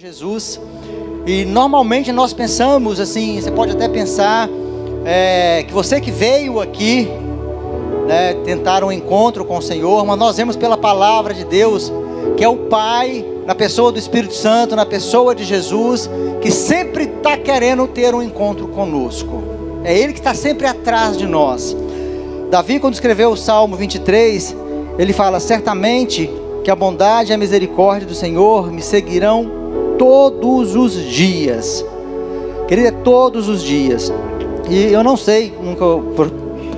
[0.00, 0.58] Jesus.
[1.26, 4.48] E normalmente nós pensamos assim, você pode até pensar
[5.04, 7.06] é, que você que veio aqui
[8.06, 11.92] né, tentar um encontro com o Senhor, mas nós vemos pela palavra de Deus
[12.34, 16.08] que é o Pai, na pessoa do Espírito Santo, na pessoa de Jesus,
[16.40, 19.42] que sempre está querendo ter um encontro conosco.
[19.84, 21.76] É Ele que está sempre atrás de nós.
[22.50, 24.56] Davi, quando escreveu o Salmo 23,
[24.98, 26.30] ele fala: Certamente
[26.64, 29.59] que a bondade e a misericórdia do Senhor me seguirão
[30.00, 31.84] todos os dias.
[32.66, 34.10] Querido, é todos os dias.
[34.70, 35.84] E eu não sei, nunca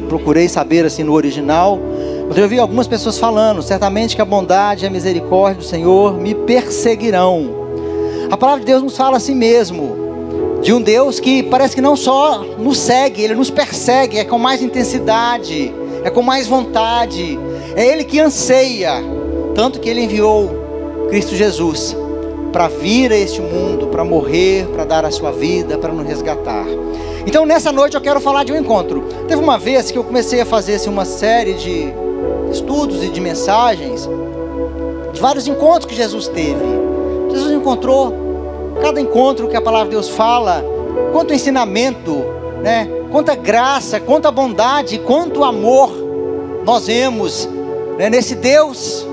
[0.09, 1.79] procurei saber assim no original,
[2.27, 6.15] mas eu vi algumas pessoas falando, certamente que a bondade e a misericórdia do Senhor
[6.15, 7.49] me perseguirão.
[8.29, 11.95] A palavra de Deus nos fala assim mesmo, de um Deus que parece que não
[11.95, 17.39] só nos segue, ele nos persegue, é com mais intensidade, é com mais vontade.
[17.77, 18.95] É ele que anseia,
[19.55, 22.02] tanto que ele enviou Cristo Jesus
[22.53, 26.67] para vir a este mundo, para morrer, para dar a sua vida, para nos resgatar.
[27.27, 29.05] Então nessa noite eu quero falar de um encontro.
[29.27, 31.93] Teve uma vez que eu comecei a fazer assim, uma série de
[32.53, 34.09] estudos e de mensagens,
[35.13, 36.65] de vários encontros que Jesus teve.
[37.31, 38.13] Jesus encontrou,
[38.83, 40.63] cada encontro que a palavra de Deus fala,
[41.13, 42.23] quanto ensinamento,
[42.63, 42.89] né?
[43.11, 45.91] quanta graça, quanta bondade, quanto amor
[46.65, 47.49] nós vemos
[47.99, 48.11] né?
[48.11, 49.07] nesse Deus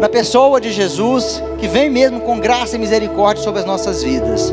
[0.00, 4.52] na pessoa de Jesus, que vem mesmo com graça e misericórdia sobre as nossas vidas.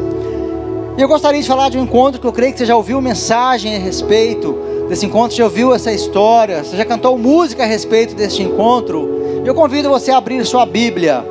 [0.97, 2.99] E eu gostaria de falar de um encontro que eu creio que você já ouviu
[2.99, 4.57] mensagem a respeito
[4.89, 9.41] desse encontro, já ouviu essa história, você já cantou música a respeito deste encontro.
[9.45, 11.23] Eu convido você a abrir sua Bíblia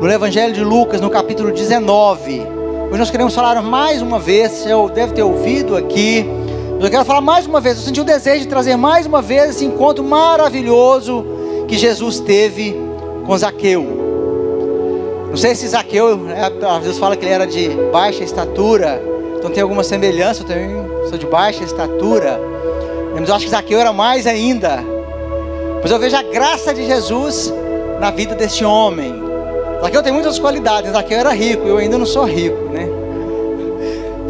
[0.00, 2.40] no Evangelho de Lucas, no capítulo 19.
[2.88, 6.26] Hoje nós queremos falar mais uma vez, você deve ter ouvido aqui.
[6.80, 9.50] Eu quero falar mais uma vez, eu senti o desejo de trazer mais uma vez
[9.50, 11.24] esse encontro maravilhoso
[11.68, 12.76] que Jesus teve
[13.24, 14.03] com Zaqueu.
[15.34, 16.48] Não sei se Zaqueu, né,
[16.80, 19.02] Deus fala que ele era de baixa estatura,
[19.36, 20.76] então tem alguma semelhança, eu também
[21.08, 22.40] sou de baixa estatura,
[23.12, 24.78] mas eu acho que Zaqueu era mais ainda.
[25.82, 27.52] Mas eu vejo a graça de Jesus
[27.98, 29.12] na vida deste homem.
[29.82, 32.88] Zaqueu tem muitas qualidades, Zaqueu era rico, eu ainda não sou rico, né?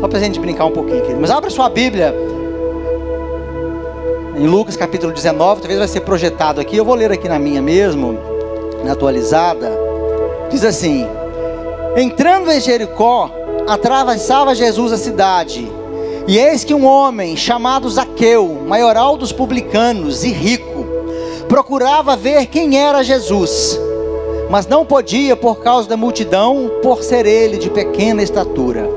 [0.00, 1.12] Só para a gente brincar um pouquinho aqui.
[1.12, 2.14] Mas abra sua Bíblia
[4.38, 7.60] em Lucas capítulo 19, talvez vai ser projetado aqui, eu vou ler aqui na minha
[7.60, 8.19] mesmo
[8.82, 9.83] na atualizada,
[10.54, 11.06] diz assim:
[11.97, 13.31] Entrando em Jericó,
[13.66, 15.70] atravessava Jesus a cidade,
[16.28, 20.87] e eis que um homem chamado Zaqueu, maioral dos publicanos e rico,
[21.48, 23.78] procurava ver quem era Jesus,
[24.48, 28.88] mas não podia por causa da multidão, por ser ele de pequena estatura.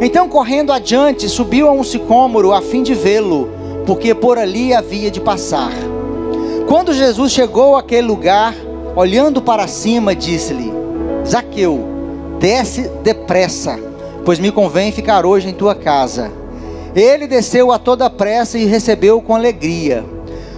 [0.00, 3.50] Então, correndo adiante, subiu a um sicômoro a fim de vê-lo,
[3.84, 5.72] porque por ali havia de passar.
[6.66, 8.54] Quando Jesus chegou àquele lugar,
[8.94, 10.77] olhando para cima, disse-lhe:
[11.28, 11.84] Zaqueu,
[12.38, 13.78] desce depressa,
[14.24, 16.32] pois me convém ficar hoje em tua casa.
[16.96, 20.04] Ele desceu a toda pressa e recebeu com alegria.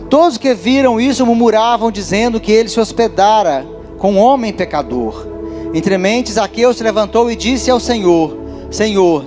[0.08, 3.66] Todos que viram isso murmuravam, dizendo que ele se hospedara
[3.98, 5.26] com um homem pecador.
[5.74, 8.36] Entre mentes, Zaqueu se levantou e disse ao Senhor:
[8.70, 9.24] Senhor,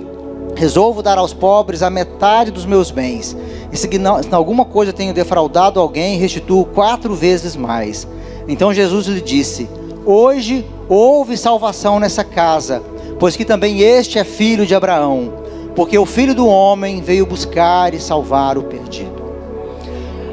[0.56, 3.36] resolvo dar aos pobres a metade dos meus bens.
[3.70, 8.08] E se em alguma coisa tenho defraudado alguém, restituo quatro vezes mais.
[8.48, 9.68] Então Jesus lhe disse:
[10.06, 12.82] Hoje houve salvação nessa casa,
[13.18, 15.32] pois que também este é filho de Abraão,
[15.74, 19.22] porque o filho do homem veio buscar e salvar o perdido.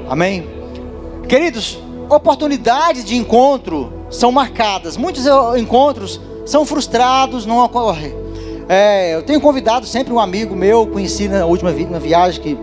[0.10, 0.48] Amém?
[1.28, 1.80] Queridos,
[2.10, 5.26] oportunidades de encontro são marcadas, muitos
[5.58, 8.14] encontros são frustrados, não ocorrem.
[8.68, 12.58] É, eu tenho convidado sempre um amigo meu, conheci na última vi viagem que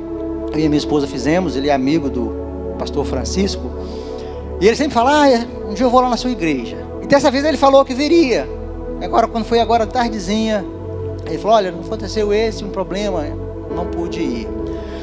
[0.53, 3.71] eu e minha esposa fizemos, ele é amigo do pastor Francisco.
[4.61, 6.88] E ele sempre fala, ah, um dia eu vou lá na sua igreja.
[7.09, 8.47] Dessa vez ele falou que viria.
[9.03, 10.65] Agora, quando foi agora tardezinha,
[11.27, 13.25] ele falou, olha, não aconteceu esse um problema,
[13.75, 14.49] não pude ir.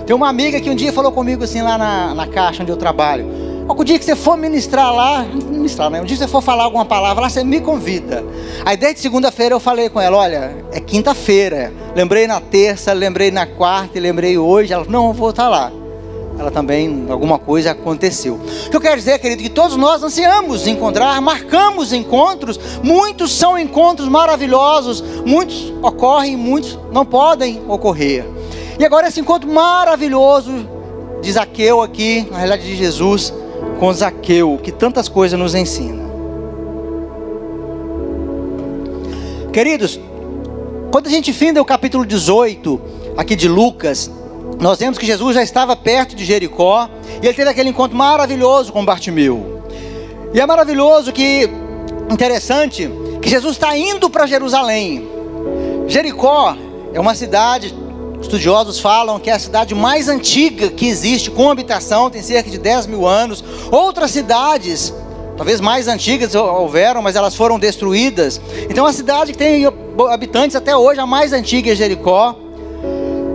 [0.06, 2.78] Tem uma amiga que um dia falou comigo assim lá na, na caixa onde eu
[2.78, 3.26] trabalho.
[3.68, 6.00] O dia que você for ministrar lá, ministrar, né?
[6.00, 8.24] Um dia que você for falar alguma palavra lá, você me convida.
[8.64, 11.74] Aí desde segunda-feira eu falei com ela, olha, é quinta-feira.
[11.96, 14.72] Lembrei na terça, lembrei na quarta lembrei hoje.
[14.72, 15.72] Ela, não, eu vou estar lá
[16.38, 18.36] ela também, alguma coisa aconteceu.
[18.36, 23.58] O que eu quero dizer, querido, que todos nós ansiamos encontrar, marcamos encontros, muitos são
[23.58, 28.26] encontros maravilhosos, muitos ocorrem, muitos não podem ocorrer.
[28.78, 30.68] E agora esse encontro maravilhoso
[31.22, 33.34] de Zaqueu aqui, na realidade de Jesus,
[33.80, 36.04] com Zaqueu, que tantas coisas nos ensina.
[39.54, 39.98] Queridos,
[40.92, 42.82] quando a gente finda o capítulo 18
[43.16, 44.12] aqui de Lucas,
[44.60, 46.90] nós vemos que Jesus já estava perto de Jericó
[47.22, 49.64] e ele teve aquele encontro maravilhoso com Bartimeu.
[50.34, 51.50] E é maravilhoso que,
[52.10, 52.90] interessante,
[53.22, 55.08] que Jesus está indo para Jerusalém.
[55.88, 56.56] Jericó
[56.94, 57.74] é uma cidade,
[58.22, 62.58] estudiosos falam que é a cidade mais antiga que existe com habitação, tem cerca de
[62.58, 63.44] 10 mil anos.
[63.72, 64.94] Outras cidades,
[65.38, 68.42] talvez mais antigas houveram, mas elas foram destruídas.
[68.70, 69.66] Então a cidade que tem
[70.10, 72.45] habitantes até hoje, a mais antiga é Jericó.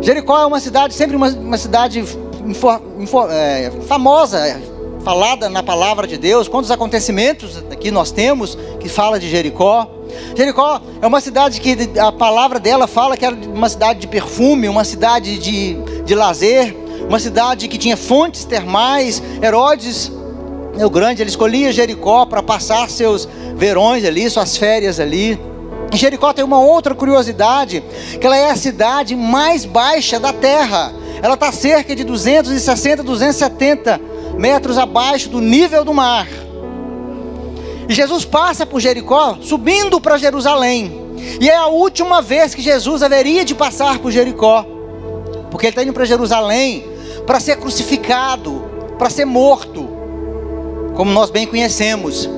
[0.01, 4.61] Jericó é uma cidade, sempre uma, uma cidade info, info, é, famosa,
[5.05, 6.49] falada na palavra de Deus.
[6.49, 9.89] Quantos acontecimentos aqui nós temos que fala de Jericó?
[10.35, 14.69] Jericó é uma cidade que a palavra dela fala que era uma cidade de perfume,
[14.69, 15.75] uma cidade de,
[16.05, 16.75] de lazer,
[17.07, 19.23] uma cidade que tinha fontes termais.
[19.43, 20.11] Herodes,
[20.83, 25.39] o grande, ele escolhia Jericó para passar seus verões ali, suas férias ali.
[25.97, 27.83] Jericó tem uma outra curiosidade,
[28.21, 30.93] que ela é a cidade mais baixa da terra.
[31.23, 34.01] Ela está cerca de 260, 270
[34.37, 36.29] metros abaixo do nível do mar.
[37.89, 40.93] E Jesus passa por Jericó, subindo para Jerusalém.
[41.41, 44.65] E é a última vez que Jesus haveria de passar por Jericó,
[45.51, 46.91] porque ele está indo para Jerusalém
[47.27, 48.65] para ser crucificado,
[48.99, 49.89] para ser morto,
[50.97, 52.29] como nós bem conhecemos.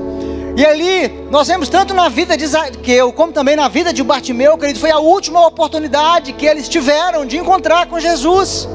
[0.54, 4.58] E ali, nós vemos tanto na vida de Zaqueu, como também na vida de Bartimeu,
[4.58, 8.68] querido, foi a última oportunidade que eles tiveram de encontrar com Jesus.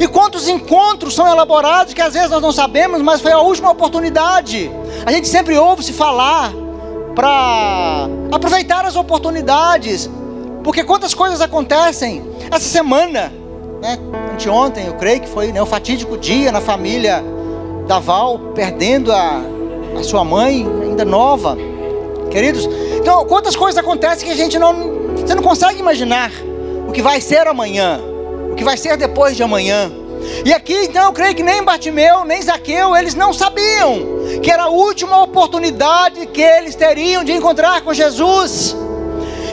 [0.00, 3.70] E quantos encontros são elaborados que às vezes nós não sabemos, mas foi a última
[3.70, 4.70] oportunidade.
[5.06, 6.52] A gente sempre ouve se falar
[7.14, 10.10] para aproveitar as oportunidades,
[10.64, 13.32] porque quantas coisas acontecem essa semana,
[13.80, 13.98] né?
[14.32, 17.22] Anteontem, eu creio que foi né, o fatídico dia na família
[17.86, 19.42] da Val, perdendo a,
[19.96, 21.56] a sua mãe, ainda nova.
[22.30, 26.30] Queridos, então quantas coisas acontecem que a gente não, você não consegue imaginar
[26.88, 28.00] o que vai ser amanhã,
[28.50, 29.90] o que vai ser depois de amanhã.
[30.44, 34.64] E aqui então eu creio que nem Bartimeu, nem Zaqueu, eles não sabiam que era
[34.64, 38.74] a última oportunidade que eles teriam de encontrar com Jesus.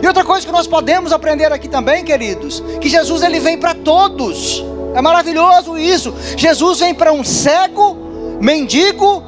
[0.01, 3.75] E outra coisa que nós podemos aprender aqui também, queridos, que Jesus ele vem para
[3.75, 4.65] todos.
[4.95, 6.13] É maravilhoso isso.
[6.35, 7.95] Jesus vem para um cego,
[8.41, 9.23] mendigo,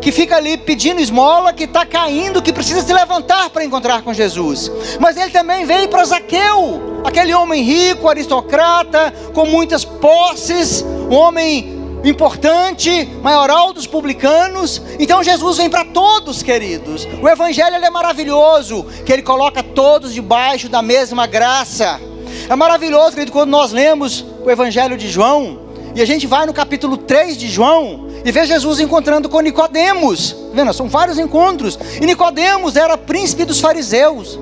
[0.00, 4.12] que fica ali pedindo esmola, que está caindo, que precisa se levantar para encontrar com
[4.12, 4.70] Jesus.
[5.00, 11.78] Mas ele também veio para Zaqueu, aquele homem rico, aristocrata, com muitas posses, um homem
[12.04, 14.80] importante, maioral dos publicanos.
[14.98, 17.06] Então Jesus vem para todos, queridos.
[17.20, 22.00] O evangelho é maravilhoso, que ele coloca todos debaixo da mesma graça.
[22.48, 25.67] É maravilhoso, querido, quando nós lemos o evangelho de João,
[25.98, 30.32] e a gente vai no capítulo 3 de João, e vê Jesus encontrando com Nicodemos.
[30.54, 30.72] Vendo?
[30.72, 31.76] São vários encontros.
[32.00, 34.38] E Nicodemos era príncipe dos fariseus.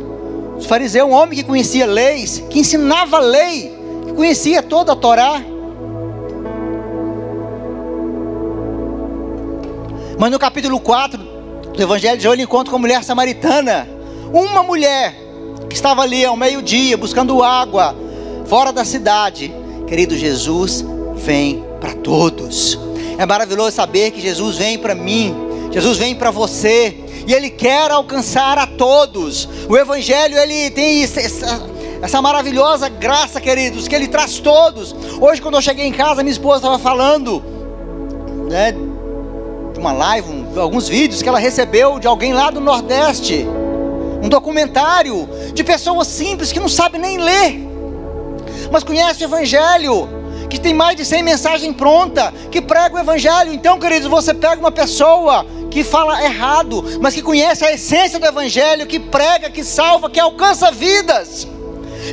[0.59, 3.75] Os fariseus, um homem que conhecia leis, que ensinava a lei,
[4.05, 5.43] que conhecia toda a Torá.
[10.19, 11.19] Mas no capítulo 4
[11.73, 13.89] do Evangelho de João, ele encontra com a mulher samaritana.
[14.31, 15.17] Uma mulher
[15.71, 17.97] que estava ali ao meio-dia buscando água
[18.45, 19.51] fora da cidade.
[19.87, 20.85] Querido Jesus,
[21.17, 22.79] vem para todos.
[23.19, 25.35] É maravilhoso saber que Jesus vem para mim,
[25.73, 26.97] Jesus vem para você,
[27.27, 29.49] e Ele quer alcançar a todos.
[29.69, 31.21] O Evangelho, ele tem essa,
[32.01, 34.95] essa maravilhosa graça, queridos, que Ele traz todos.
[35.21, 37.43] Hoje, quando eu cheguei em casa, minha esposa estava falando,
[38.49, 43.47] né, de uma live, um, alguns vídeos que ela recebeu de alguém lá do Nordeste,
[44.23, 47.61] um documentário de pessoas simples que não sabem nem ler,
[48.71, 50.09] mas conhecem o Evangelho
[50.49, 53.53] que tem mais de 100 mensagens pronta, que prega o evangelho.
[53.53, 58.27] Então, queridos, você pega uma pessoa que fala errado, mas que conhece a essência do
[58.27, 61.47] evangelho, que prega, que salva, que alcança vidas.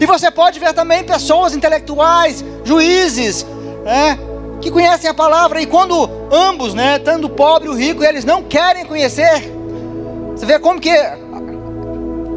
[0.01, 3.45] E você pode ver também pessoas intelectuais, juízes,
[3.85, 4.17] né,
[4.59, 8.25] que conhecem a palavra e quando ambos, né, tanto o pobre e o rico, eles
[8.25, 9.43] não querem conhecer,
[10.35, 10.89] você vê como que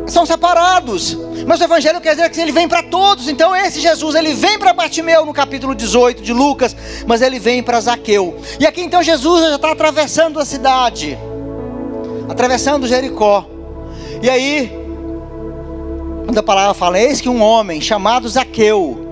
[0.07, 1.17] são separados.
[1.47, 3.29] Mas o evangelho quer dizer que ele vem para todos.
[3.29, 7.63] Então esse Jesus, ele vem para Bartimeu no capítulo 18 de Lucas, mas ele vem
[7.63, 8.39] para Zaqueu.
[8.59, 11.19] E aqui então Jesus já está atravessando a cidade,
[12.29, 13.47] atravessando Jericó.
[14.23, 14.73] E aí,
[16.25, 19.07] quando a palavra fala, eis que um homem chamado Zaqueu,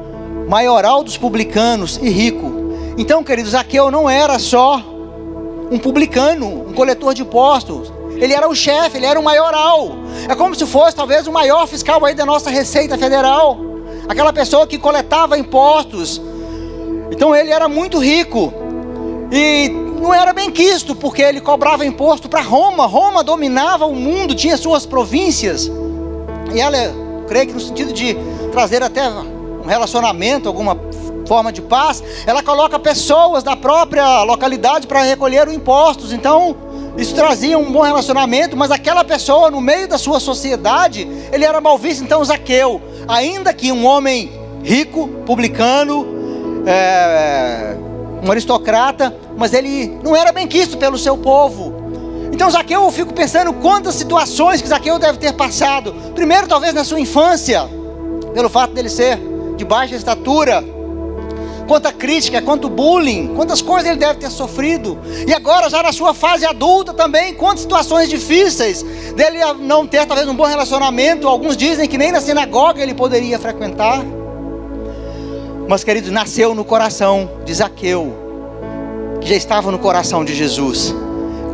[0.49, 2.53] maioral dos publicanos e rico.
[2.99, 4.83] Então, queridos, Zaqueu não era só
[5.71, 7.93] um publicano, um coletor de impostos.
[8.16, 9.90] Ele era o chefe, ele era o maioral.
[10.28, 13.59] É como se fosse talvez o maior fiscal aí da nossa Receita Federal.
[14.09, 16.21] Aquela pessoa que coletava impostos.
[17.11, 18.52] Então ele era muito rico.
[19.30, 19.68] E
[20.00, 22.87] não era bem quisto, porque ele cobrava imposto para Roma.
[22.87, 25.71] Roma dominava o mundo, tinha suas províncias.
[26.54, 26.76] E ela,
[27.26, 28.16] creio que no sentido de
[28.52, 30.78] trazer até um relacionamento, alguma
[31.26, 36.12] forma de paz, ela coloca pessoas da própria localidade para recolher os impostos.
[36.12, 36.54] Então,
[36.97, 41.61] Isso trazia um bom relacionamento, mas aquela pessoa, no meio da sua sociedade, ele era
[41.61, 42.05] mal visto.
[42.05, 44.31] Então, Zaqueu, ainda que um homem
[44.63, 46.07] rico, publicano,
[46.67, 47.77] é,
[48.25, 51.75] um aristocrata, mas ele não era bem quisto pelo seu povo.
[52.33, 55.95] Então, Zaqueu, eu fico pensando quantas situações que Zaqueu deve ter passado.
[56.15, 57.69] Primeiro, talvez na sua infância,
[58.33, 59.19] pelo fato dele ser
[59.57, 60.74] de baixa estatura.
[61.66, 64.99] Quanta crítica, quanto bullying, quantas coisas ele deve ter sofrido.
[65.26, 68.83] E agora, já na sua fase adulta também, quantas situações difíceis
[69.14, 71.26] dele não ter talvez um bom relacionamento.
[71.26, 74.04] Alguns dizem que nem na sinagoga ele poderia frequentar.
[75.66, 78.12] Mas, queridos, nasceu no coração de Zaqueu,
[79.21, 80.94] que já estava no coração de Jesus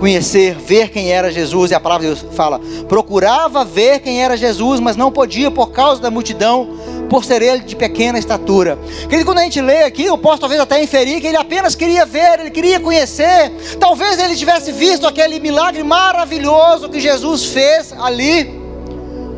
[0.01, 4.37] conhecer, ver quem era Jesus, e a palavra de Deus fala: procurava ver quem era
[4.37, 6.71] Jesus, mas não podia por causa da multidão,
[7.11, 8.79] por ser ele de pequena estatura.
[9.09, 12.07] Querido, quando a gente lê aqui, eu posso talvez até inferir que ele apenas queria
[12.07, 13.51] ver, ele queria conhecer,
[13.81, 18.59] talvez ele tivesse visto aquele milagre maravilhoso que Jesus fez ali,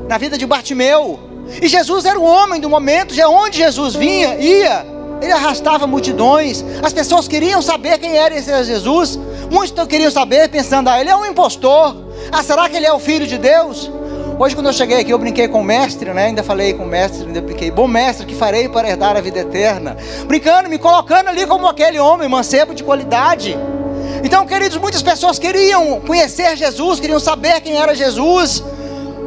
[0.06, 1.18] na vida de Bartimeu.
[1.62, 4.86] E Jesus era o homem do momento, já onde Jesus vinha, ia,
[5.22, 9.18] ele arrastava multidões, as pessoas queriam saber quem era esse Jesus.
[9.50, 11.96] Muitos queriam saber, pensando, ah, ele é um impostor.
[12.30, 13.90] Ah, será que ele é o filho de Deus?
[14.38, 16.26] Hoje, quando eu cheguei aqui, eu brinquei com o mestre, né?
[16.26, 19.40] Ainda falei com o mestre, ainda brinquei, bom mestre, que farei para herdar a vida
[19.40, 19.96] eterna?
[20.26, 23.56] Brincando, me colocando ali como aquele homem, mancebo de qualidade.
[24.24, 28.62] Então, queridos, muitas pessoas queriam conhecer Jesus, queriam saber quem era Jesus.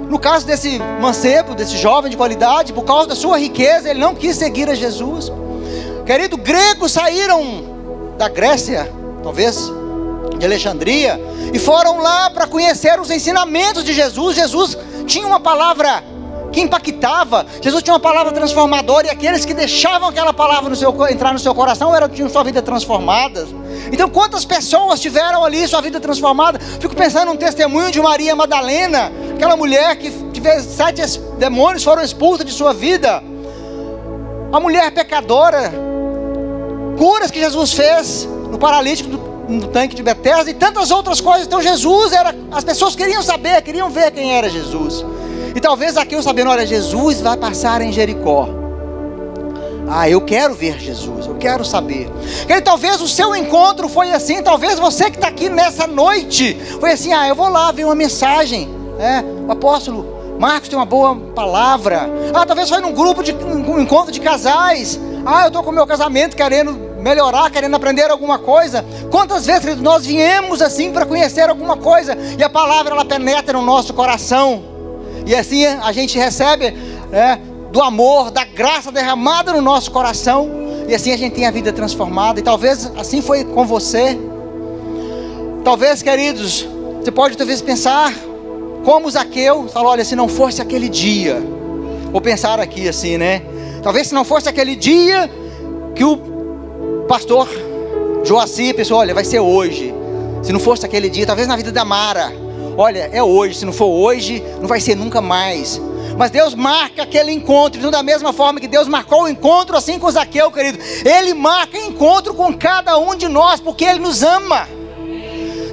[0.09, 4.15] No caso desse mancebo, desse jovem de qualidade, por causa da sua riqueza, ele não
[4.15, 5.31] quis seguir a Jesus.
[6.05, 8.91] Querido, gregos saíram da Grécia,
[9.24, 9.71] talvez
[10.38, 11.19] de Alexandria,
[11.53, 14.35] e foram lá para conhecer os ensinamentos de Jesus.
[14.35, 16.03] Jesus tinha uma palavra
[16.51, 20.95] que impactava, Jesus tinha uma palavra transformadora, e aqueles que deixavam aquela palavra no seu,
[21.09, 23.45] entrar no seu coração eram, tinham sua vida transformada.
[23.91, 26.57] Então, quantas pessoas tiveram ali sua vida transformada?
[26.79, 30.12] Fico pensando num testemunho de Maria Madalena, aquela mulher que
[30.62, 31.01] sete
[31.38, 33.21] demônios foram expulsos de sua vida,
[34.51, 35.74] a mulher pecadora,
[36.97, 41.45] curas que Jesus fez no paralítico do no tanque de Betesda e tantas outras coisas.
[41.45, 45.05] Então Jesus era, as pessoas queriam saber, queriam ver quem era Jesus.
[45.55, 48.49] E talvez aqui eu sabendo, olha, Jesus vai passar em Jericó.
[49.87, 52.09] Ah, eu quero ver Jesus, eu quero saber.
[52.49, 56.91] E talvez o seu encontro foi assim, talvez você que está aqui nessa noite foi
[56.91, 58.67] assim, ah, eu vou lá ver uma mensagem.
[58.99, 62.09] É, o apóstolo Marcos tem uma boa palavra.
[62.33, 64.99] Ah, talvez foi num grupo de um encontro de casais.
[65.25, 68.83] Ah, eu estou com meu casamento querendo melhorar, querendo aprender alguma coisa.
[69.12, 73.63] Quantas vezes nós viemos assim para conhecer alguma coisa e a palavra ela penetra no
[73.63, 74.63] nosso coração
[75.24, 76.75] e assim a gente recebe
[77.12, 77.38] é,
[77.71, 80.50] do amor, da graça derramada no nosso coração
[80.88, 82.39] e assim a gente tem a vida transformada.
[82.39, 84.17] E talvez assim foi com você.
[85.63, 86.67] Talvez, queridos,
[87.00, 88.12] você pode talvez pensar
[88.83, 91.39] como Zaqueu falou: olha, se não fosse aquele dia,
[92.12, 93.43] vou pensar aqui assim, né?
[93.83, 95.29] Talvez se não fosse aquele dia
[95.93, 96.34] que o
[97.07, 97.47] pastor
[98.23, 99.93] Joaci pensou: olha, vai ser hoje.
[100.41, 102.31] Se não fosse aquele dia, talvez na vida da Mara.
[102.77, 103.55] Olha, é hoje.
[103.55, 105.81] Se não for hoje, não vai ser nunca mais.
[106.17, 109.99] Mas Deus marca aquele encontro, então da mesma forma que Deus marcou o encontro assim
[109.99, 114.67] com Zaqueu, querido, Ele marca encontro com cada um de nós, porque Ele nos ama.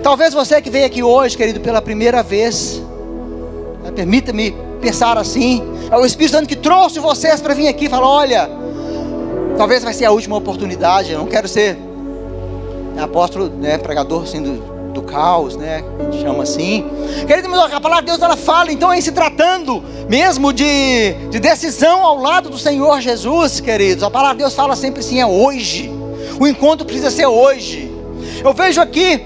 [0.03, 2.83] Talvez você que veio aqui hoje, querido, pela primeira vez,
[3.95, 8.09] permita-me pensar assim, é o Espírito Santo que trouxe vocês para vir aqui e falar:
[8.09, 8.51] olha,
[9.57, 11.13] Talvez vai ser a última oportunidade.
[11.13, 11.79] Eu não quero ser
[13.01, 15.83] apóstolo, né, pregador assim, do, do caos, né?
[15.99, 16.85] A gente chama assim.
[17.27, 22.05] Querido, a palavra de Deus ela fala, então, em se tratando mesmo de, de decisão
[22.05, 24.05] ao lado do Senhor Jesus, queridos.
[24.05, 25.91] A palavra de Deus fala sempre assim: é hoje.
[26.39, 27.91] O encontro precisa ser hoje.
[28.45, 29.23] Eu vejo aqui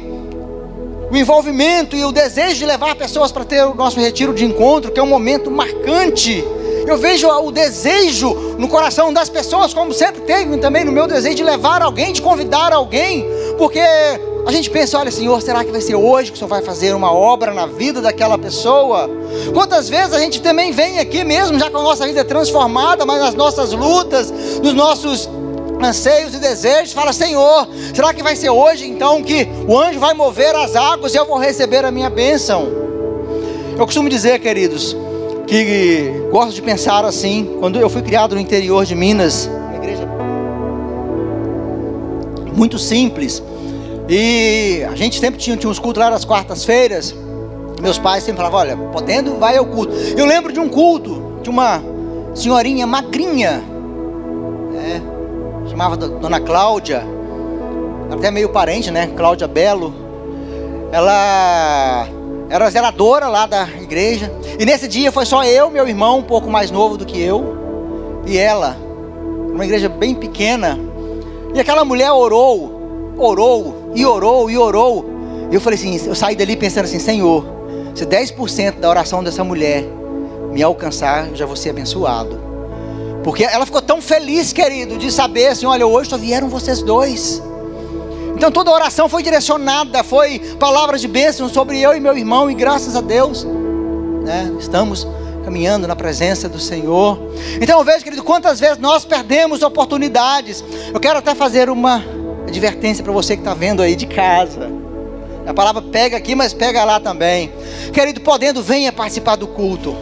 [1.11, 4.91] o envolvimento e o desejo de levar pessoas para ter o nosso retiro de encontro,
[4.91, 6.45] que é um momento marcante
[6.87, 11.35] eu vejo o desejo no coração das pessoas, como sempre teve também no meu desejo
[11.35, 13.27] de levar alguém, de convidar alguém,
[13.59, 13.81] porque
[14.47, 16.95] a gente pensa, olha Senhor, será que vai ser hoje que o Senhor vai fazer
[16.95, 19.11] uma obra na vida daquela pessoa?
[19.53, 23.21] Quantas vezes a gente também vem aqui mesmo, já com a nossa vida transformada, mas
[23.21, 24.31] nas nossas lutas,
[24.63, 25.29] nos nossos
[25.83, 30.15] anseios e desejos, fala, Senhor, será que vai ser hoje então que o anjo vai
[30.15, 32.69] mover as águas e eu vou receber a minha bênção?
[33.77, 34.97] Eu costumo dizer, queridos,
[35.47, 37.57] que gosto de pensar assim.
[37.61, 40.09] Quando eu fui criado no interior de Minas, uma igreja
[42.55, 43.43] muito simples,
[44.09, 47.15] e a gente sempre tinha, tinha uns cultos lá nas quartas-feiras.
[47.81, 49.93] Meus pais sempre falavam: Olha, podendo, vai ao culto.
[50.17, 51.83] Eu lembro de um culto de uma
[52.35, 53.63] senhorinha magrinha,
[54.73, 55.03] né,
[55.69, 57.03] chamava Dona Cláudia,
[58.11, 59.09] até meio parente, né?
[59.17, 59.93] Cláudia Belo.
[60.93, 62.07] ela
[62.49, 64.33] era zeladora lá da igreja.
[64.59, 67.57] E nesse dia foi só eu, meu irmão, um pouco mais novo do que eu,
[68.27, 68.77] e ela.
[69.53, 70.79] Uma igreja bem pequena.
[71.55, 75.07] E aquela mulher orou, orou, e orou, e orou.
[75.51, 77.45] E eu falei assim: eu saí dali pensando assim, Senhor,
[77.95, 79.85] se 10% da oração dessa mulher
[80.53, 82.47] me alcançar, eu já vou ser abençoado.
[83.25, 87.43] Porque ela ficou tão feliz, querido, de saber assim: olha, hoje só vieram vocês dois.
[88.37, 92.55] Então toda oração foi direcionada, foi palavras de bênção sobre eu e meu irmão, e
[92.55, 93.45] graças a Deus,
[94.25, 95.09] né, estamos
[95.43, 97.19] caminhando na presença do Senhor.
[97.59, 100.63] Então eu vejo, querido, quantas vezes nós perdemos oportunidades.
[100.93, 102.05] Eu quero até fazer uma
[102.47, 104.71] advertência para você que está vendo aí de casa.
[105.47, 107.51] A palavra pega aqui, mas pega lá também.
[107.91, 109.97] Querido, podendo, venha participar do culto.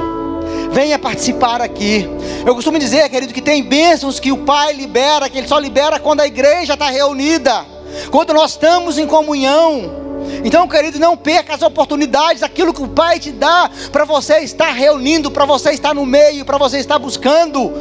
[0.73, 2.09] Venha participar aqui.
[2.45, 6.01] Eu costumo dizer, querido, que tem bênçãos que o Pai libera, que Ele só libera
[6.01, 7.74] quando a igreja está reunida
[8.11, 10.05] quando nós estamos em comunhão.
[10.45, 14.71] Então, querido, não perca as oportunidades, aquilo que o Pai te dá para você estar
[14.71, 17.73] reunindo, para você estar no meio, para você estar buscando.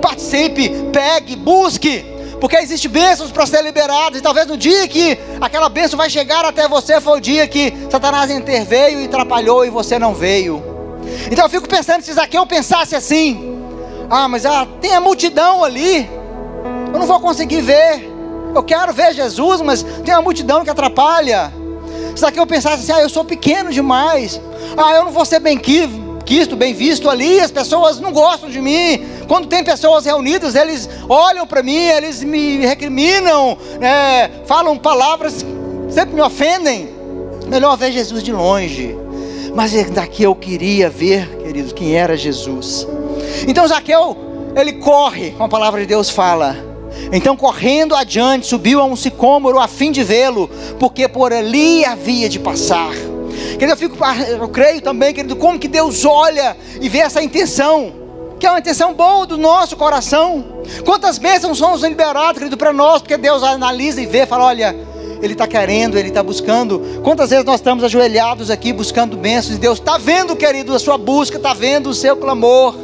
[0.00, 2.04] Participe, pegue, busque,
[2.40, 4.18] porque existe bênçãos para ser liberadas.
[4.18, 7.72] E talvez no dia que aquela bênção vai chegar até você, foi o dia que
[7.90, 10.62] Satanás interveio e atrapalhou e você não veio.
[11.30, 13.58] Então eu fico pensando, se Zaqueu pensasse assim:
[14.10, 16.08] ah, mas ah, tem a multidão ali,
[16.92, 18.11] eu não vou conseguir ver.
[18.54, 21.52] Eu quero ver Jesus, mas tem uma multidão que atrapalha.
[22.14, 24.40] Será que eu pensasse assim, ah, eu sou pequeno demais.
[24.76, 28.60] Ah, eu não vou ser bem quisto, bem visto ali, as pessoas não gostam de
[28.60, 29.04] mim.
[29.26, 35.44] Quando tem pessoas reunidas, eles olham para mim, eles me recriminam, né, falam palavras,
[35.90, 36.90] sempre me ofendem.
[37.46, 38.96] Melhor ver Jesus de longe.
[39.54, 42.86] Mas daqui eu queria ver, queridos, quem era Jesus.
[43.46, 44.16] Então Zaqueu,
[44.54, 46.71] ele corre, como a palavra de Deus fala
[47.12, 52.28] então, correndo adiante, subiu a um sicômoro a fim de vê-lo, porque por ali havia
[52.28, 52.92] de passar.
[53.58, 53.96] Querido, eu, fico,
[54.28, 57.92] eu creio também, querido, como que Deus olha e vê essa intenção,
[58.38, 60.44] que é uma intenção boa do nosso coração.
[60.84, 64.74] Quantas bênçãos somos liberadas, querido, para nós, porque Deus analisa e vê, fala: olha,
[65.22, 67.00] Ele está querendo, Ele está buscando.
[67.02, 70.98] Quantas vezes nós estamos ajoelhados aqui buscando bênçãos, e Deus está vendo, querido, a sua
[70.98, 72.74] busca, está vendo o seu clamor.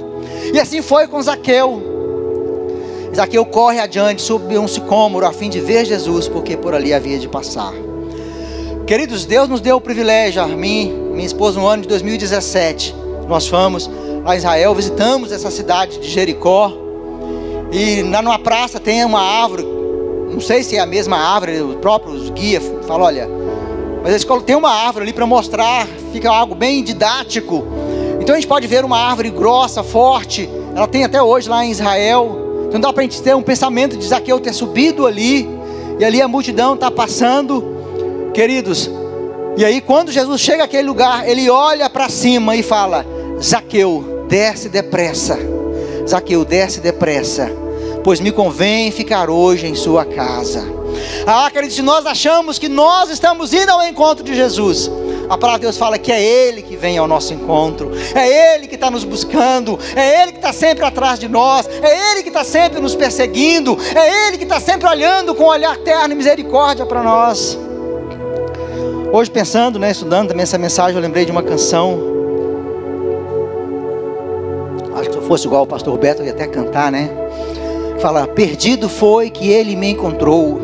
[0.52, 1.97] E assim foi com Zaqueu.
[3.18, 7.18] Zaqueu corre adiante, subiu um sicômoro a fim de ver Jesus, porque por ali havia
[7.18, 7.72] de passar.
[8.86, 12.94] Queridos, Deus nos deu o privilégio, a mim, minha esposa, no ano de 2017,
[13.26, 13.90] nós fomos
[14.24, 16.72] a Israel, visitamos essa cidade de Jericó,
[17.72, 19.66] e lá numa praça tem uma árvore,
[20.30, 23.28] não sei se é a mesma árvore, o próprio guia fala, olha,
[24.00, 27.66] mas eles tem uma árvore ali para mostrar, fica algo bem didático.
[28.20, 31.72] Então a gente pode ver uma árvore grossa, forte, ela tem até hoje lá em
[31.72, 35.48] Israel, então dá para a gente ter um pensamento de Zaqueu ter subido ali,
[35.98, 37.64] e ali a multidão está passando,
[38.34, 38.90] queridos.
[39.56, 43.04] E aí, quando Jesus chega àquele lugar, ele olha para cima e fala:
[43.42, 45.38] Zaqueu, desce depressa.
[46.06, 47.50] Zaqueu, desce depressa,
[48.04, 50.64] pois me convém ficar hoje em sua casa.
[51.26, 54.90] Ah, queridos, se nós achamos que nós estamos indo ao encontro de Jesus,
[55.28, 58.66] a palavra de Deus fala que é Ele que vem ao nosso encontro, é Ele
[58.66, 62.28] que está nos buscando, é Ele que está sempre atrás de nós, é Ele que
[62.28, 66.16] está sempre nos perseguindo, é Ele que está sempre olhando com um olhar terno e
[66.16, 67.58] misericórdia para nós.
[69.12, 71.98] Hoje, pensando, né, estudando também essa mensagem, eu lembrei de uma canção.
[74.94, 77.10] Acho que se eu fosse igual o pastor Roberto, eu ia até cantar, né?
[78.00, 80.60] Fala: Perdido foi que ele me encontrou,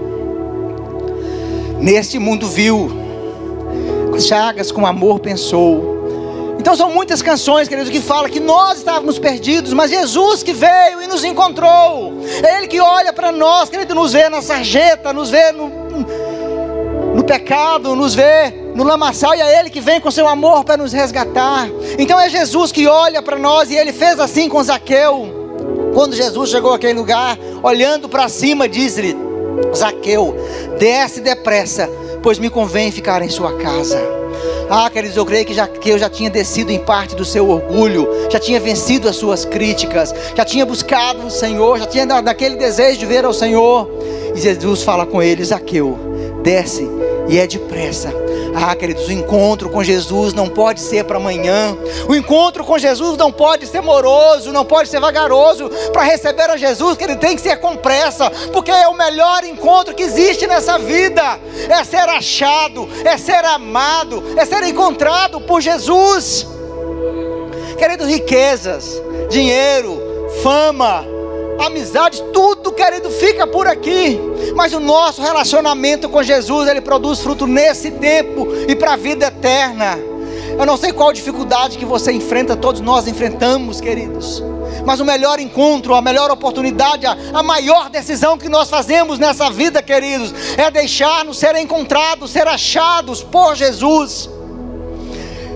[1.80, 3.03] neste mundo viu
[4.20, 5.94] chagas com amor pensou.
[6.58, 11.02] Então são muitas canções, queridos, que falam que nós estávamos perdidos, mas Jesus que veio
[11.02, 12.14] e nos encontrou.
[12.42, 15.68] É Ele que olha para nós, querido, nos vê na sarjeta, nos vê no,
[17.14, 20.76] no pecado, nos vê no lamaçal, e é Ele que vem com seu amor para
[20.76, 21.68] nos resgatar.
[21.98, 25.44] Então é Jesus que olha para nós, e Ele fez assim com Zaqueu.
[25.92, 29.14] Quando Jesus chegou àquele lugar, olhando para cima, diz-lhe:
[29.74, 30.34] Zaqueu,
[30.78, 34.00] desce depressa pois me convém ficar em sua casa.
[34.70, 37.50] Ah, queridos, eu creio que, já, que eu já tinha descido em parte do seu
[37.50, 42.56] orgulho, já tinha vencido as suas críticas, já tinha buscado o Senhor, já tinha daquele
[42.56, 43.90] desejo de ver ao Senhor.
[44.34, 45.98] E Jesus fala com ele: Zaqueu,
[46.42, 46.88] desce
[47.28, 48.23] e é depressa
[48.56, 51.76] ah, queridos, o encontro com Jesus não pode ser para amanhã.
[52.08, 55.68] O encontro com Jesus não pode ser moroso, não pode ser vagaroso.
[55.92, 59.42] Para receber a Jesus, que ele tem que ser com pressa, porque é o melhor
[59.44, 61.38] encontro que existe nessa vida.
[61.68, 66.46] É ser achado, é ser amado, é ser encontrado por Jesus.
[67.76, 70.00] Queridos, riquezas, dinheiro,
[70.42, 71.04] fama,
[71.58, 74.20] amizades, tudo, querido, fica por aqui.
[74.54, 79.26] Mas o nosso relacionamento com Jesus, ele produz fruto nesse tempo e para a vida
[79.26, 79.98] eterna.
[80.58, 84.42] Eu não sei qual dificuldade que você enfrenta, todos nós enfrentamos, queridos.
[84.84, 89.50] Mas o melhor encontro, a melhor oportunidade, a, a maior decisão que nós fazemos nessa
[89.50, 94.28] vida, queridos, é deixar-nos ser encontrados, ser achados por Jesus.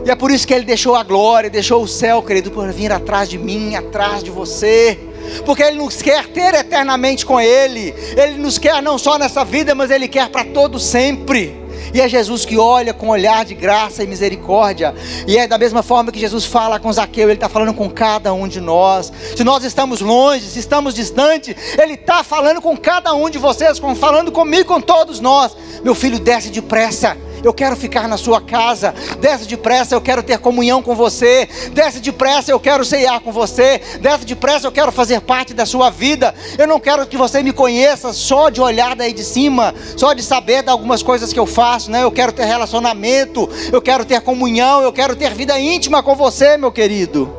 [0.04, 2.90] E é por isso que ele deixou a glória, deixou o céu, querido, por vir
[2.90, 4.98] atrás de mim, atrás de você.
[5.44, 7.94] Porque Ele nos quer ter eternamente com Ele.
[8.16, 11.68] Ele nos quer não só nessa vida, mas Ele quer para todo sempre.
[11.92, 14.94] E é Jesus que olha com olhar de graça e misericórdia.
[15.26, 18.32] E é da mesma forma que Jesus fala com Zaqueu, Ele está falando com cada
[18.32, 19.12] um de nós.
[19.36, 23.80] Se nós estamos longe, se estamos distantes, Ele está falando com cada um de vocês,
[23.98, 25.56] falando comigo, com todos nós.
[25.82, 28.94] Meu filho, desce depressa eu quero ficar na sua casa.
[29.20, 31.48] Desce depressa, eu quero ter comunhão com você.
[31.72, 33.80] Desce depressa, eu quero ceiar com você.
[34.00, 36.34] Desce depressa, eu quero fazer parte da sua vida.
[36.56, 40.22] Eu não quero que você me conheça só de olhar daí de cima, só de
[40.22, 42.02] saber de algumas coisas que eu faço, né?
[42.02, 46.56] Eu quero ter relacionamento, eu quero ter comunhão, eu quero ter vida íntima com você,
[46.56, 47.36] meu querido.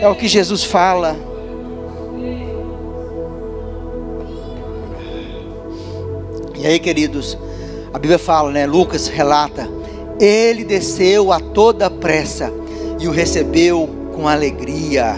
[0.00, 1.16] É o que Jesus fala.
[6.64, 7.36] E aí, queridos,
[7.94, 8.66] a Bíblia fala, né?
[8.66, 9.70] Lucas relata:
[10.18, 12.52] Ele desceu a toda pressa
[12.98, 15.14] e o recebeu com alegria.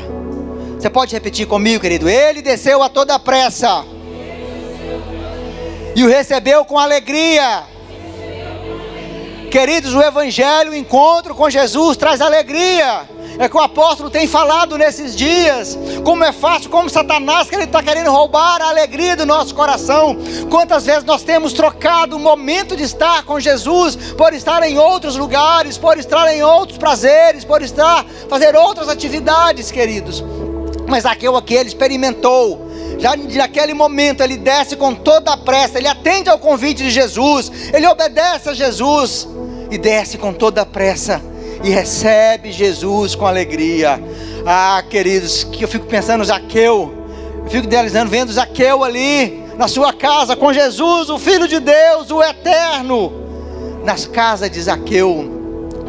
[0.78, 2.06] Você pode repetir comigo, querido?
[2.06, 3.82] Ele desceu a toda pressa
[5.94, 7.64] e o recebeu com alegria.
[9.50, 13.08] Queridos, o Evangelho, o encontro com Jesus traz alegria.
[13.38, 15.78] É que o apóstolo tem falado nesses dias.
[16.04, 20.16] Como é fácil, como Satanás que ele está querendo roubar a alegria do nosso coração.
[20.50, 25.16] Quantas vezes nós temos trocado o momento de estar com Jesus por estar em outros
[25.16, 30.24] lugares, por estar em outros prazeres, por estar fazer outras atividades, queridos.
[30.88, 32.66] Mas aquele aqui ele experimentou
[32.98, 37.52] já naquele momento ele desce com toda a pressa, ele atende ao convite de Jesus,
[37.72, 39.28] ele obedece a Jesus
[39.70, 41.20] e desce com toda a pressa
[41.66, 44.00] e recebe Jesus com alegria.
[44.46, 46.94] Ah, queridos, que eu fico pensando Zaqueu,
[47.42, 52.08] eu fico idealizando, vendo Zaqueu ali na sua casa com Jesus, o Filho de Deus,
[52.12, 53.12] o Eterno,
[53.84, 55.32] nas casas de Zaqueu.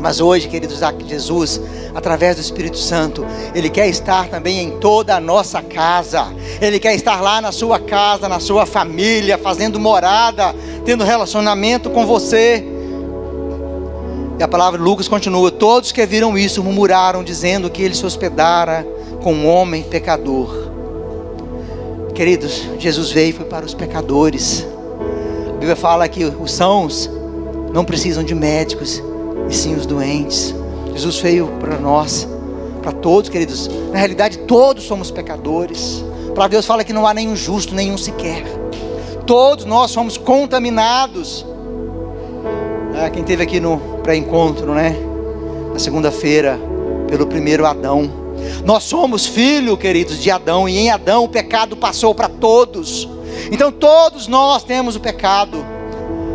[0.02, 1.62] Mas hoje, queridos, Jesus,
[1.94, 6.26] através do Espírito Santo, Ele quer estar também em toda a nossa casa,
[6.60, 12.04] Ele quer estar lá na sua casa, na sua família, fazendo morada, tendo relacionamento com
[12.04, 12.77] você.
[14.40, 18.06] E a palavra de Lucas continua: Todos que viram isso murmuraram, dizendo que ele se
[18.06, 18.86] hospedara
[19.24, 20.68] com um homem pecador.
[22.14, 24.66] Queridos, Jesus veio foi para os pecadores.
[25.50, 27.10] A Bíblia fala que os sãos
[27.74, 29.02] não precisam de médicos,
[29.50, 30.54] e sim os doentes.
[30.94, 32.28] Jesus veio para nós,
[32.82, 33.70] para todos, queridos.
[33.92, 36.04] Na realidade, todos somos pecadores.
[36.34, 38.44] Para Deus fala que não há nenhum justo, nenhum sequer.
[39.26, 41.46] Todos nós somos contaminados.
[43.00, 44.96] É, quem teve aqui no pré-encontro, né?
[45.72, 46.60] Na segunda-feira,
[47.08, 48.10] pelo primeiro Adão.
[48.66, 53.08] Nós somos filhos, queridos, de Adão, e em Adão o pecado passou para todos.
[53.52, 55.64] Então todos nós temos o pecado.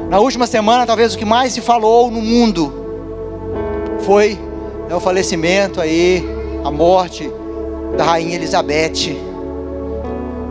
[0.08, 2.72] Na última semana, talvez o que mais se falou no mundo
[4.02, 4.38] foi
[4.88, 6.24] né, o falecimento aí,
[6.64, 7.28] a morte
[7.96, 9.16] da rainha Elizabeth.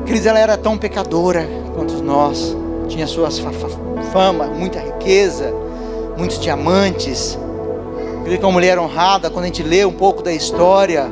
[0.06, 2.54] Queridos, ela era tão pecadora quanto nós.
[2.90, 3.42] Tinha suas
[4.12, 5.61] fama, muita riqueza,
[6.22, 7.36] muitos diamantes.
[8.24, 11.08] Ele é uma mulher honrada, quando a gente lê um pouco da história,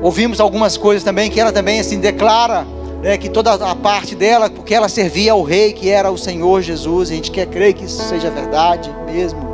[0.00, 2.66] ouvimos algumas coisas também que ela também assim declara
[3.02, 6.62] né, que toda a parte dela, porque ela servia ao rei que era o Senhor
[6.62, 9.50] Jesus, a gente quer crer que isso seja verdade mesmo.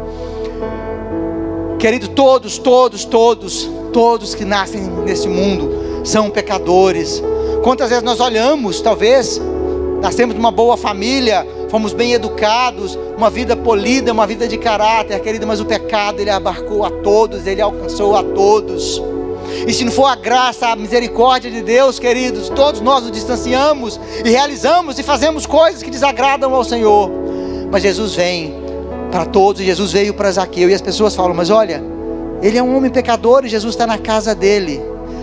[1.80, 7.20] Querido, todos, todos, todos, todos que nascem nesse mundo são pecadores.
[7.64, 9.40] Quantas vezes nós olhamos, talvez,
[10.00, 15.20] nascemos de uma boa família, fomos bem educados, uma vida polida, uma vida de caráter,
[15.20, 19.02] querido, mas o pecado ele abarcou a todos, ele alcançou a todos.
[19.66, 23.98] E se não for a graça, a misericórdia de Deus, queridos, todos nós nos distanciamos
[24.24, 27.10] e realizamos e fazemos coisas que desagradam ao Senhor.
[27.70, 28.54] Mas Jesus vem
[29.10, 31.82] para todos, Jesus veio para Zaqueu, e as pessoas falam: Mas olha,
[32.42, 34.82] ele é um homem pecador e Jesus está na casa dele.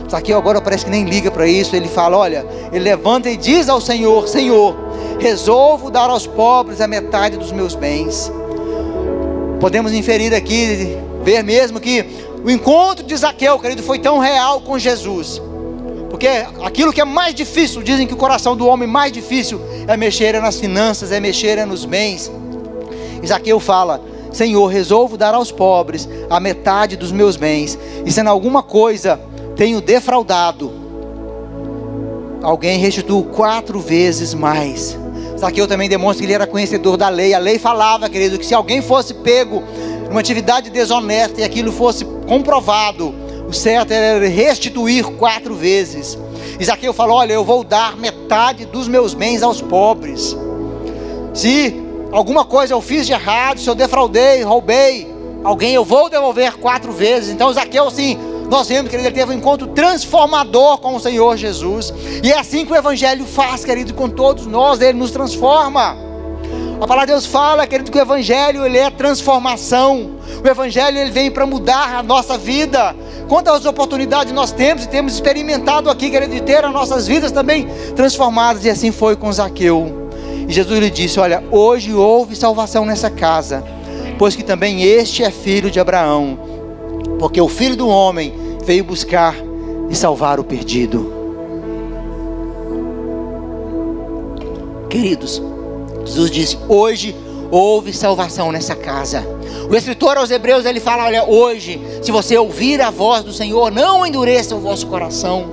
[0.09, 1.75] Zaqueu agora parece que nem liga para isso.
[1.75, 4.75] Ele fala: Olha, ele levanta e diz ao Senhor: Senhor,
[5.19, 8.31] resolvo dar aos pobres a metade dos meus bens.
[9.59, 12.05] Podemos inferir aqui, ver mesmo que
[12.43, 15.41] o encontro de Zaqueu, querido, foi tão real com Jesus.
[16.09, 16.27] Porque
[16.61, 20.39] aquilo que é mais difícil, dizem que o coração do homem mais difícil é mexer
[20.41, 22.31] nas finanças, é mexer nos bens.
[23.25, 28.27] Zaqueu fala: Senhor, resolvo dar aos pobres a metade dos meus bens, e se em
[28.27, 29.19] alguma coisa
[29.55, 30.71] tenho defraudado,
[32.41, 34.97] alguém restituiu quatro vezes mais.
[35.43, 37.33] Zaqueu também demonstra que ele era conhecedor da lei.
[37.33, 39.61] A lei falava, querido, que se alguém fosse pego
[40.07, 43.13] numa atividade desonesta e aquilo fosse comprovado,
[43.45, 46.17] o certo era restituir quatro vezes.
[46.63, 50.35] Zaqueu falou: Olha, eu vou dar metade dos meus bens aos pobres.
[51.33, 51.75] Se
[52.11, 55.11] alguma coisa eu fiz de errado, se eu defraudei, roubei
[55.43, 57.29] alguém, eu vou devolver quatro vezes.
[57.31, 58.17] Então Zaqueu, assim,
[58.53, 61.91] nós vemos que ele teve um encontro transformador com o Senhor Jesus.
[62.23, 65.97] E é assim que o Evangelho faz, querido, com todos nós, ele nos transforma.
[66.79, 70.11] A palavra de Deus fala, querido, que o Evangelho ele é transformação.
[70.45, 72.95] O Evangelho ele vem para mudar a nossa vida.
[73.27, 77.67] Quantas oportunidades nós temos e temos experimentado aqui, querido, de ter as nossas vidas também
[77.95, 78.65] transformadas.
[78.65, 80.11] E assim foi com Zaqueu.
[80.47, 83.63] E Jesus lhe disse: Olha, hoje houve salvação nessa casa,
[84.19, 86.37] pois que também este é filho de Abraão.
[87.17, 89.35] Porque o filho do homem veio buscar
[89.89, 91.13] e salvar o perdido.
[94.89, 95.41] Queridos,
[96.05, 97.15] Jesus disse: Hoje
[97.51, 99.23] houve salvação nessa casa.
[99.69, 103.71] O escritor aos Hebreus ele fala: Olha, hoje, se você ouvir a voz do Senhor,
[103.71, 105.45] não endureça o vosso coração.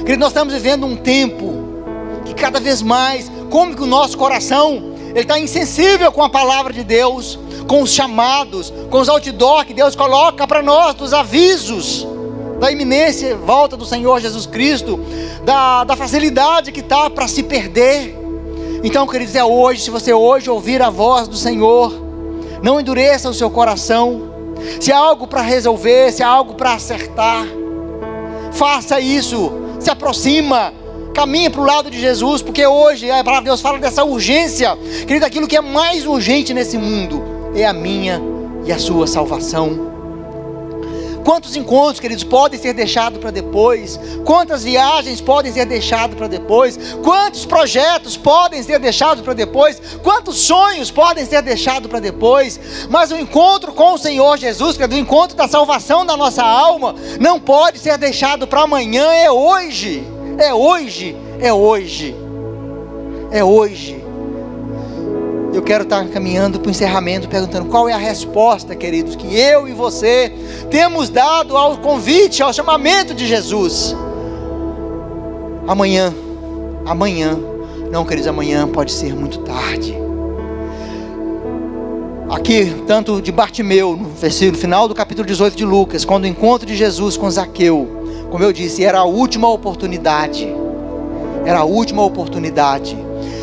[0.00, 1.54] Querido, nós estamos vivendo um tempo
[2.24, 6.72] que cada vez mais, como que o nosso coração ele está insensível com a palavra
[6.72, 12.06] de Deus, com os chamados, com os outdoor que Deus coloca para nós, dos avisos
[12.58, 14.98] da iminência volta do Senhor Jesus Cristo,
[15.44, 18.16] da, da facilidade que está para se perder.
[18.82, 21.92] Então, queridos, é hoje, se você hoje ouvir a voz do Senhor,
[22.62, 24.22] não endureça o seu coração.
[24.80, 27.46] Se há algo para resolver, se há algo para acertar,
[28.52, 29.52] faça isso.
[29.78, 30.72] Se aproxima,
[31.18, 34.78] caminhe para o lado de Jesus, porque hoje a palavra de Deus fala dessa urgência,
[35.04, 38.22] querido, aquilo que é mais urgente nesse mundo é a minha
[38.64, 39.88] e a sua salvação.
[41.24, 43.98] Quantos encontros, queridos, podem ser deixados para depois?
[44.24, 46.78] Quantas viagens podem ser deixadas para depois?
[47.02, 49.82] Quantos projetos podem ser deixados para depois?
[50.04, 52.60] Quantos sonhos podem ser deixados para depois?
[52.88, 56.94] Mas o encontro com o Senhor Jesus, querido, o encontro da salvação da nossa alma,
[57.18, 60.16] não pode ser deixado para amanhã, é hoje.
[60.38, 62.14] É hoje, é hoje.
[63.32, 64.04] É hoje.
[65.52, 69.66] Eu quero estar caminhando para o encerramento, perguntando qual é a resposta, queridos, que eu
[69.66, 70.32] e você
[70.70, 73.96] temos dado ao convite, ao chamamento de Jesus.
[75.66, 76.14] Amanhã,
[76.86, 77.36] amanhã,
[77.90, 79.98] não, queridos, amanhã pode ser muito tarde.
[82.30, 86.64] Aqui, tanto de Bartimeu, no versículo final do capítulo 18 de Lucas, quando o encontro
[86.64, 87.97] de Jesus com Zaqueu,
[88.30, 90.48] como eu disse, era a última oportunidade.
[91.44, 92.96] Era a última oportunidade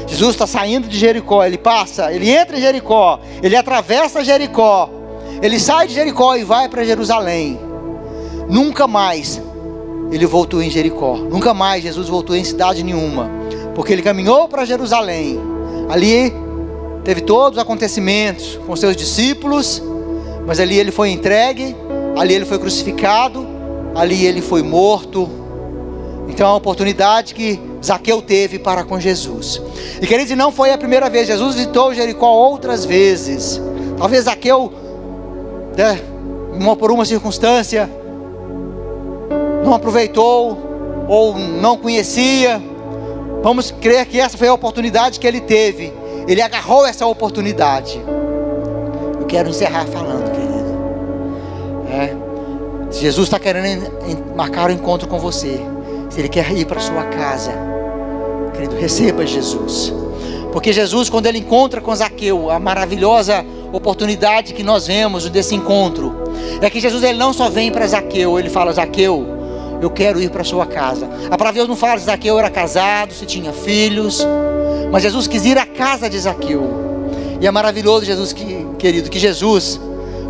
[0.08, 4.90] Jesus está saindo de Jericó, ele passa, ele entra em Jericó, ele atravessa Jericó,
[5.42, 7.60] ele sai de Jericó e vai para Jerusalém.
[8.48, 9.42] Nunca mais
[10.12, 13.30] ele voltou em Jericó, nunca mais Jesus voltou em cidade nenhuma,
[13.74, 15.40] porque ele caminhou para Jerusalém.
[15.90, 16.32] Ali
[17.04, 19.82] teve todos os acontecimentos com seus discípulos,
[20.46, 21.76] mas ali ele foi entregue,
[22.16, 23.46] ali ele foi crucificado,
[23.96, 25.30] ali ele foi morto.
[26.28, 29.62] Então é uma oportunidade que Zaqueu teve para com Jesus.
[30.02, 33.62] E queridos, não foi a primeira vez, Jesus visitou Jericó outras vezes.
[33.98, 34.74] Talvez Zaqueu,
[35.78, 36.00] né,
[36.54, 37.90] uma, por uma circunstância,
[39.64, 40.58] não aproveitou
[41.08, 42.62] ou não conhecia.
[43.42, 45.94] Vamos crer que essa foi a oportunidade que ele teve.
[46.28, 48.02] Ele agarrou essa oportunidade.
[49.20, 50.25] Eu quero encerrar falando,
[52.96, 53.92] se Jesus está querendo
[54.38, 55.60] marcar o um encontro com você,
[56.10, 57.52] se Ele quer ir para sua casa,
[58.54, 59.94] querido, receba Jesus.
[60.54, 66.16] Porque Jesus, quando ele encontra com Zaqueu, a maravilhosa oportunidade que nós vemos desse encontro,
[66.62, 69.26] é que Jesus ele não só vem para Zaqueu, ele fala: Zaqueu,
[69.82, 71.06] eu quero ir para sua casa.
[71.30, 74.26] A palavra de Deus não fala se Zaqueu era casado, se tinha filhos,
[74.90, 76.64] mas Jesus quis ir à casa de Zaqueu.
[77.42, 79.82] E é maravilhoso, Jesus, que, querido, que Jesus,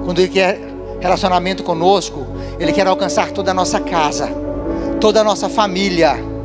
[0.04, 0.60] quando ele quer
[1.00, 2.26] relacionamento conosco,
[2.60, 4.30] ele quer alcançar toda a nossa casa,
[5.00, 6.36] toda a nossa família.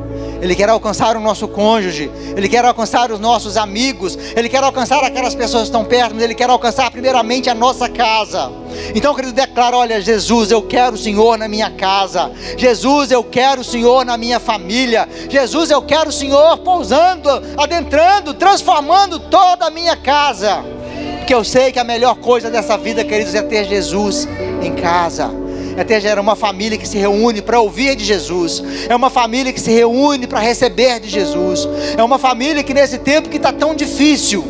[0.43, 5.05] Ele quer alcançar o nosso cônjuge, Ele quer alcançar os nossos amigos, Ele quer alcançar
[5.05, 8.51] aquelas pessoas que estão perto, mas Ele quer alcançar primeiramente a nossa casa.
[8.95, 13.61] Então, querido, declara: olha, Jesus, eu quero o Senhor na minha casa, Jesus, eu quero
[13.61, 19.71] o Senhor na minha família, Jesus, eu quero o Senhor pousando, adentrando, transformando toda a
[19.71, 20.65] minha casa,
[21.19, 24.27] porque eu sei que a melhor coisa dessa vida, queridos, é ter Jesus
[24.63, 29.11] em casa até era uma família que se reúne para ouvir de Jesus, é uma
[29.11, 33.37] família que se reúne para receber de Jesus, é uma família que nesse tempo que
[33.37, 34.45] está tão difícil,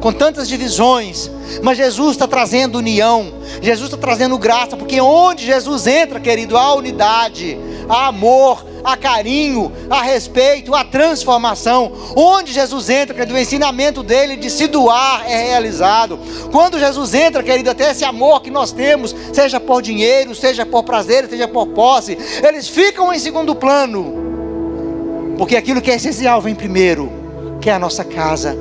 [0.00, 1.30] com tantas divisões,
[1.62, 6.74] mas Jesus está trazendo união, Jesus está trazendo graça, porque onde Jesus entra, querido, há
[6.74, 11.92] unidade, há amor, há carinho, há respeito, há transformação.
[12.16, 16.18] Onde Jesus entra, querido, o ensinamento dele de se doar é realizado.
[16.50, 20.82] Quando Jesus entra, querido, até esse amor que nós temos, seja por dinheiro, seja por
[20.82, 25.34] prazer, seja por posse, eles ficam em segundo plano.
[25.36, 27.12] Porque aquilo que é essencial vem primeiro,
[27.60, 28.56] que é a nossa casa,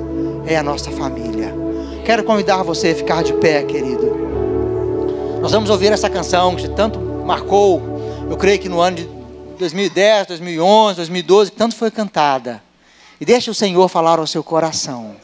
[0.45, 1.53] é a nossa família.
[2.05, 4.15] Quero convidar você a ficar de pé, querido.
[5.41, 7.81] Nós vamos ouvir essa canção que tanto marcou,
[8.29, 9.16] eu creio que no ano de
[9.57, 12.61] 2010, 2011, 2012, que tanto foi cantada.
[13.19, 15.15] E deixe o Senhor falar ao seu coração.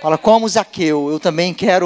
[0.00, 1.78] Fala, como Zaqueu, eu também quero